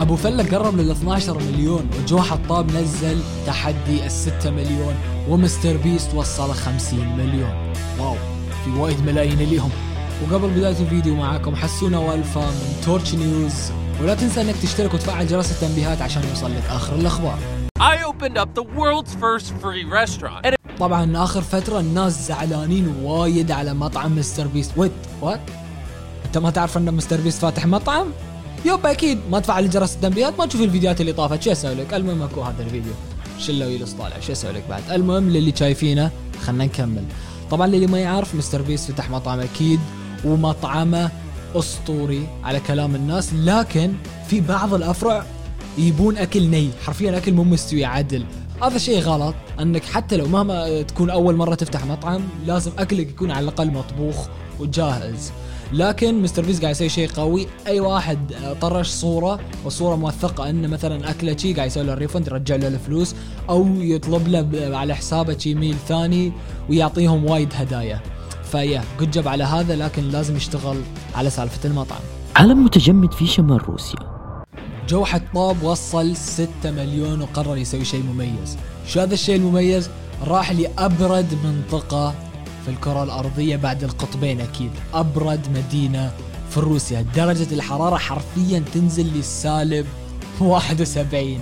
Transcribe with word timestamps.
أبو 0.00 0.16
فلة 0.16 0.58
قرب 0.58 0.76
لل 0.76 0.90
12 0.90 1.38
مليون 1.38 1.90
وجو 1.98 2.18
حطاب 2.18 2.72
نزل 2.72 3.20
تحدي 3.46 4.06
ال 4.06 4.10
6 4.10 4.50
مليون 4.50 4.94
ومستر 5.28 5.76
بيست 5.76 6.14
وصل 6.14 6.54
50 6.54 7.16
مليون. 7.16 7.72
wow 8.00 8.16
في 8.64 8.70
وايد 8.70 9.06
ملايين 9.06 9.40
اليوم 9.40 9.70
وقبل 10.22 10.48
بداية 10.48 10.80
الفيديو 10.80 11.14
معاكم 11.14 11.56
حسونا 11.56 11.98
والفا 11.98 12.40
من 12.40 12.80
تورتش 12.84 13.14
نيوز. 13.14 13.54
ولا 14.02 14.14
تنسى 14.14 14.40
إنك 14.40 14.54
تشترك 14.62 14.94
وتفعل 14.94 15.26
جرس 15.26 15.52
التنبيهات 15.52 16.02
عشان 16.02 16.22
يوصل 16.28 16.50
لك 16.50 16.64
آخر 16.70 16.94
الأخبار. 16.94 17.38
I 17.80 17.96
opened 18.04 18.38
up 18.38 18.48
the 18.54 18.66
world's 18.78 19.14
first 19.14 19.52
free 19.62 19.84
restaurant. 19.84 20.46
And 20.46 20.54
طبعا 20.78 21.24
آخر 21.24 21.42
فترة 21.42 21.80
الناس 21.80 22.28
زعلانين 22.28 22.94
وايد 23.02 23.50
على 23.50 23.74
مطعم 23.74 24.18
مستر 24.18 24.46
بيست. 24.46 24.72
wait 24.76 24.92
what 25.20 25.40
أنت 26.26 26.38
ما 26.38 26.50
تعرف 26.50 26.76
إن 26.76 26.94
مستر 26.94 27.20
بيست 27.20 27.42
فاتح 27.42 27.66
مطعم؟ 27.66 28.06
yup 28.64 28.86
أكيد. 28.86 29.18
ما 29.30 29.40
تفعل 29.40 29.70
جرس 29.70 29.94
التنبيهات 29.94 30.38
ما 30.38 30.46
تشوف 30.46 30.60
الفيديوهات 30.60 31.00
اللي 31.00 31.12
طافت. 31.12 31.42
شو 31.42 31.52
أسوي 31.52 31.74
لك؟ 31.74 31.94
المهم 31.94 32.22
أكو 32.22 32.42
هذا 32.42 32.62
الفيديو. 32.62 32.92
شلة 33.38 33.66
ويلس 33.66 33.92
طالع. 33.92 34.20
شو 34.20 34.32
أسوي 34.32 34.52
لك 34.52 34.64
بعد. 34.68 34.82
المهم 34.90 35.30
للي 35.30 35.52
شايفينه 35.56 36.10
خلنا 36.42 36.64
نكمل. 36.64 37.04
طبعا 37.50 37.66
للي 37.66 37.86
ما 37.86 37.98
يعرف 37.98 38.34
مستر 38.34 38.62
بيست 38.62 38.90
فتح 38.90 39.10
مطعم 39.10 39.40
أكيد 39.40 39.80
ومطعمه 40.24 41.10
أسطوري 41.54 42.26
على 42.44 42.60
كلام 42.60 42.94
الناس. 42.94 43.34
لكن 43.34 43.92
في 44.28 44.40
بعض 44.40 44.74
الأفرع 44.74 45.24
يبون 45.78 46.16
أكل 46.16 46.42
ني. 46.42 46.70
حرفيا 46.86 47.16
أكل 47.16 47.32
مو 47.32 47.44
مستوي 47.44 47.84
عدل. 47.84 48.24
هذا 48.62 48.78
شيء 48.78 49.00
غلط 49.00 49.34
أنك 49.60 49.84
حتى 49.84 50.16
لو 50.16 50.26
مهما 50.26 50.82
تكون 50.82 51.10
أول 51.10 51.36
مرة 51.36 51.54
تفتح 51.54 51.86
مطعم 51.86 52.22
لازم 52.46 52.70
أكلك 52.78 53.08
يكون 53.08 53.30
على 53.30 53.44
الأقل 53.44 53.70
مطبوخ 53.70 54.26
وجاهز. 54.60 55.32
لكن 55.72 56.22
مستر 56.22 56.44
بيست 56.44 56.60
قاعد 56.60 56.70
يسوي 56.74 56.88
شيء 56.88 57.08
قوي. 57.10 57.46
أي 57.66 57.80
واحد 57.80 58.18
طرش 58.60 58.88
صورة 58.88 59.40
وصورة 59.64 59.96
موثقة 59.96 60.50
إن 60.50 60.68
مثلا 60.70 61.10
أكله 61.10 61.36
شي 61.36 61.54
قاعد 61.54 61.66
يسوي 61.66 61.84
له 61.84 61.94
refund 61.94 62.26
يرجع 62.26 62.56
له 62.56 62.68
الفلوس 62.68 63.14
أو 63.48 63.66
يطلب 63.76 64.28
له 64.28 64.40
ب- 64.40 64.72
على 64.72 64.94
حسابه 64.94 65.38
شي 65.38 65.54
meal 65.54 65.76
ثاني 65.88 66.32
ويعطيهم 66.70 67.24
وايد 67.24 67.48
هدايا. 67.54 68.00
ف 68.52 68.82
yeah 69.00 69.05
good 69.05 69.10
job 69.10 69.28
على 69.28 69.44
هذا 69.44 69.76
لكن 69.76 70.02
لازم 70.08 70.36
يشتغل 70.36 70.76
على 71.14 71.30
سالفة 71.30 71.68
المطعم. 71.68 72.00
عالم 72.36 72.64
متجمد 72.64 73.12
في 73.12 73.26
شمال 73.26 73.68
روسيا. 73.68 73.98
جو 74.88 75.04
حطاب 75.04 75.62
وصل 75.62 76.16
6 76.16 76.48
مليون 76.64 77.20
وقرر 77.20 77.56
يسوي 77.56 77.84
شيء 77.84 78.02
مميز. 78.02 78.56
شو 78.86 79.00
هذا 79.00 79.14
الشيء 79.14 79.36
المميز؟ 79.36 79.90
راح 80.26 80.52
لأبرد 80.52 81.26
منطقة 81.44 82.14
في 82.64 82.70
الكرة 82.70 83.02
الأرضية 83.02 83.56
بعد 83.56 83.84
القطبين 83.84 84.40
أكيد. 84.40 84.70
أبرد 84.94 85.48
مدينة 85.54 86.12
في 86.50 86.60
روسيا. 86.60 87.06
درجة 87.14 87.54
الحرارة 87.54 87.96
حرفيا 87.96 88.64
تنزل 88.74 89.06
للسالب 89.06 89.86
71 90.40 91.40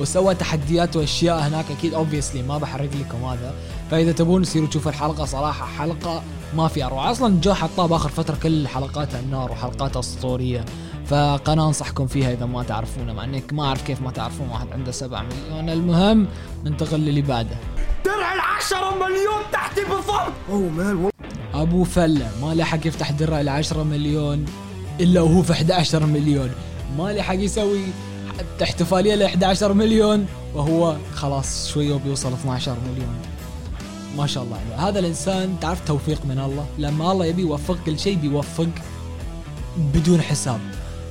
وسوى 0.00 0.34
تحديات 0.34 0.96
وأشياء 0.96 1.38
هناك 1.38 1.64
أكيد 1.78 1.94
اوبسلي 1.94 2.42
ما 2.42 2.58
بحرق 2.58 2.90
لكم 3.00 3.24
هذا. 3.24 3.54
فإذا 3.90 4.12
تبون 4.12 4.42
تصيروا 4.42 4.68
تشوفوا 4.68 4.90
الحلقة 4.90 5.24
صراحة 5.24 5.66
حلقة 5.66 6.22
ما 6.56 6.68
في 6.68 6.84
أروع. 6.84 7.10
أصلا 7.10 7.40
جو 7.40 7.54
حطاب 7.54 7.92
آخر 7.92 8.08
فترة 8.08 8.36
كل 8.42 8.68
حلقاتها 8.68 9.20
النار 9.20 9.52
وحلقاتها 9.52 10.00
اسطوريه 10.00 10.64
فقناة 11.06 11.66
أنصحكم 11.66 12.06
فيها 12.06 12.32
إذا 12.32 12.46
ما 12.46 12.62
تعرفونه 12.62 13.12
مع 13.12 13.24
إنك 13.24 13.52
ما 13.52 13.64
أعرف 13.64 13.82
كيف 13.82 14.00
ما 14.00 14.10
تعرفون 14.10 14.48
واحد 14.48 14.66
عنده 14.72 14.92
7 14.92 15.22
مليون. 15.22 15.70
المهم 15.70 16.26
ننتقل 16.64 17.00
للي 17.00 17.22
بعده. 17.22 17.56
درع 18.04 18.34
العشرة 18.34 18.94
مليون 18.94 19.42
تحتي 19.52 19.75
بالضبط 20.06 21.12
أبو 21.54 21.84
فلة 21.84 22.30
ما 22.42 22.54
لحق 22.54 22.86
يفتح 22.86 23.10
درع 23.10 23.40
ال 23.40 23.48
10 23.48 23.82
مليون 23.82 24.44
إلا 25.00 25.20
وهو 25.20 25.42
في 25.42 25.52
11 25.52 26.06
مليون. 26.06 26.50
ما 26.98 27.12
لحق 27.12 27.34
يسوي 27.34 27.80
احتفالية 28.62 29.14
ل 29.14 29.22
11 29.22 29.72
مليون 29.72 30.26
وهو 30.54 30.96
خلاص 31.14 31.68
شوية 31.68 31.94
وبيوصل 31.94 32.32
12 32.32 32.76
مليون. 32.92 33.14
ما 34.16 34.26
شاء 34.26 34.42
الله. 34.44 34.56
يعني 34.70 34.82
هذا 34.82 34.98
الإنسان 34.98 35.56
تعرف 35.60 35.86
توفيق 35.86 36.24
من 36.24 36.38
الله؟ 36.38 36.66
لما 36.78 37.12
الله 37.12 37.24
يبي 37.26 37.42
يوفق 37.42 37.76
كل 37.86 37.98
شيء 37.98 38.16
بيوفق 38.16 38.68
بدون 39.94 40.20
حساب 40.22 40.60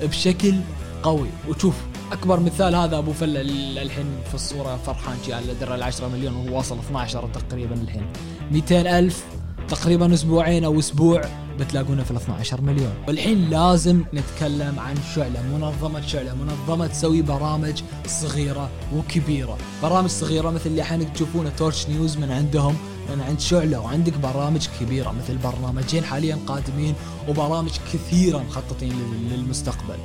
بشكل 0.04 0.56
قوي. 1.04 1.28
وشوف 1.50 1.74
أكبر 2.12 2.40
مثال 2.40 2.76
هذا 2.76 2.98
أبو 2.98 3.14
فلة 3.14 3.42
ال- 3.42 3.78
الحين 3.78 4.06
في 4.30 4.36
الصورة 4.36 4.80
فرحان 4.86 5.18
شي 5.26 5.34
على 5.34 5.54
درع 5.62 5.76
ال 5.76 5.84
10 5.84 6.08
مليون 6.08 6.36
وهو 6.36 6.58
واصل 6.58 6.80
12 6.80 7.28
تقريبا 7.34 7.76
الحين. 7.76 8.06
200 8.52 9.00
ألف 9.00 9.24
تقريبا 9.70 10.14
أسبوعين 10.14 10.64
أو 10.64 10.80
أسبوع 10.80 11.22
بتلاقونه 11.60 12.04
في 12.04 12.12
ال 12.12 12.16
12 12.16 12.62
مليون. 12.62 12.94
والحين 13.08 13.50
لازم 13.50 14.04
نتكلم 14.14 14.80
عن 14.80 14.96
شعلة 15.16 15.42
منظمة 15.54 16.02
شعلة 16.02 16.34
منظمة 16.36 16.88
تسوي 16.88 17.22
برامج 17.22 17.82
صغيرة 18.08 18.70
وكبيرة. 18.96 19.58
برامج 19.84 20.10
صغيرة 20.10 20.50
مثل 20.50 20.66
اللي 20.66 20.82
الحين 20.82 21.14
تشوفونه 21.14 21.50
تورش 21.58 21.88
نيوز 21.90 22.18
من 22.18 22.32
عندهم 22.32 22.76
من 23.16 23.22
عند 23.22 23.40
شعلة 23.40 23.80
وعندك 23.80 24.14
برامج 24.18 24.68
كبيرة 24.80 25.12
مثل 25.24 25.38
برنامجين 25.38 26.04
حاليا 26.04 26.38
قادمين 26.48 26.94
وبرامج 27.30 27.72
كثيرة 27.94 28.38
مخططين 28.38 28.90
لل- 28.94 29.30
للمستقبل. 29.40 29.96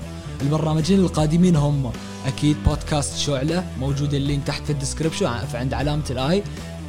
البرنامجين 0.42 1.00
القادمين 1.00 1.56
هم 1.56 1.90
أكيد 2.26 2.56
بودكاست 2.66 3.18
شعلة 3.18 3.64
موجود 3.80 4.14
ال 4.14 4.21
link 4.21 4.47
تحت 4.46 4.64
في 4.64 4.70
ال 4.72 4.77
description 4.77 5.26
عند 5.54 5.74
علامة 5.74 6.02
ال 6.10 6.26
i 6.26 6.42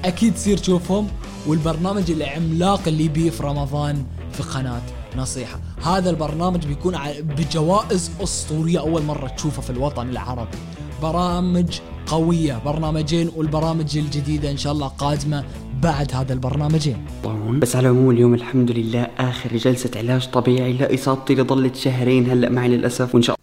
أكيد 0.05 0.33
تصير 0.35 0.57
تشوفهم. 0.57 1.07
والبرنامج 1.47 2.11
العملاق 2.11 2.81
اللي 2.87 3.07
بيه 3.07 3.29
في 3.29 3.43
رمضان 3.43 4.03
في 4.31 4.43
قناة 4.43 4.81
نصيحة. 5.17 5.59
هذا 5.83 6.09
البرنامج 6.09 6.65
بيكون 6.65 6.97
بجوائز 7.21 8.11
أسطورية 8.23 8.79
أول 8.79 9.03
مرة 9.03 9.27
تشوفه 9.27 9.61
في 9.61 9.69
الوطن 9.69 10.09
العربي 10.09 10.57
برامج 11.01 11.79
قوية 12.07 12.61
برنامجين 12.65 13.31
والبرامج 13.35 13.97
الجديدة 13.97 14.51
إن 14.51 14.57
شاء 14.57 14.73
الله 14.73 14.87
قادمة 14.87 15.43
بعد 15.81 16.11
هذا 16.13 16.33
البرنامجين. 16.33 17.05
طبعاً. 17.23 17.59
بس 17.59 17.75
على 17.75 17.89
العموم 17.89 18.11
اليوم 18.11 18.33
الحمد 18.33 18.71
لله 18.71 19.07
آخر 19.19 19.57
جلسة 19.57 19.91
علاج 19.95 20.27
طبيعي 20.31 20.73
لإصابتي 20.73 21.33
اللي 21.33 21.43
ظلت 21.43 21.75
شهرين 21.75 22.31
هلأ 22.31 22.49
معي 22.49 22.67
للأسف 22.67 23.15
وإن 23.15 23.23
شاء 23.23 23.35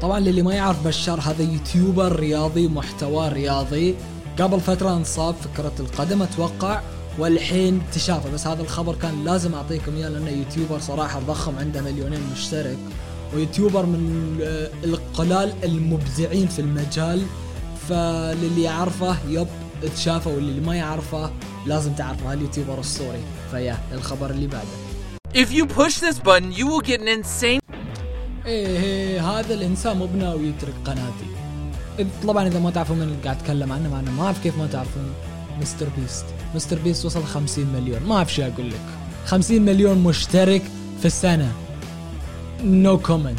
طبعا 0.00 0.20
للي 0.20 0.42
ما 0.42 0.54
يعرف 0.54 0.86
بشار 0.86 1.20
هذا 1.20 1.42
YouTuber 1.42 2.16
رياضي 2.16 2.68
محتوى 2.68 3.28
رياضي. 3.28 3.94
قبل 4.38 4.60
فترة 4.60 4.96
انصاب 4.96 5.34
في 5.34 5.48
كرة 5.56 5.72
القدم 5.80 6.22
أتوقع 6.22 6.80
والحين 7.18 7.82
تشافى 7.92 8.30
بس 8.30 8.46
هذا 8.46 8.62
الخبر 8.62 8.94
كان 8.94 9.24
لازم 9.24 9.54
أعطيكم 9.54 9.96
إياه 9.96 10.08
لأنه 10.08 10.30
YouTuber 10.30 10.78
صراحة 10.78 11.20
ضخم 11.20 11.58
عنده 11.58 11.82
مليونين 11.82 12.20
مشترك. 12.32 12.78
و 13.34 13.40
YouTuber 13.40 13.86
من 13.86 14.38
آه، 14.42 14.70
القلال 14.84 15.52
المبدعين 15.64 16.46
في 16.46 16.58
المجال. 16.58 17.22
فللي 17.88 18.62
يعرفه 18.62 19.16
yep 19.28 19.48
تشافى 19.96 20.28
واللي 20.28 20.60
ما 20.60 20.76
يعرفه 20.76 21.30
لازم 21.66 21.92
تعرفه. 21.92 22.32
هال 22.32 22.42
YouTuber 22.42 22.80
السوري 22.80 23.22
فيا 23.50 23.78
الخبر 23.92 24.30
اللي 24.30 24.46
بعده. 24.46 24.68
If 25.34 25.48
you 25.48 25.64
push 25.66 25.94
this 26.00 26.18
button, 26.18 26.52
you 26.52 26.66
will 26.66 26.82
get 26.90 27.00
an 27.00 27.08
insane 27.08 27.62
إيه 28.46 28.66
إيه، 28.66 29.30
هذا 29.30 29.54
الإنسان 29.54 29.96
مو 29.96 30.06
بناوي 30.06 30.46
يترك 30.46 30.74
قناتي. 30.84 31.26
طبعا 32.26 32.46
إذا 32.46 32.58
ما 32.58 32.70
تعرفون 32.70 32.96
من 32.96 33.02
اللي 33.02 33.16
قاعد 33.24 33.36
اتكلم 33.36 33.72
عنه 33.72 34.12
ما 34.18 34.24
أعرف 34.24 34.42
كيف 34.42 34.58
ما 34.58 34.66
تعرفون. 34.66 35.12
MrBeast. 35.60 36.24
MrBeast 36.54 37.04
وصل 37.04 37.24
50 37.24 37.66
مليون. 37.66 38.02
ما 38.02 38.16
أعرف 38.16 38.34
شو 38.34 38.42
أقول 38.42 38.70
لك. 38.70 38.80
50 39.26 39.62
مليون 39.62 39.98
مشترك 39.98 40.62
في 41.00 41.06
السنة. 41.06 41.52
no 42.64 42.98
comment 42.98 43.38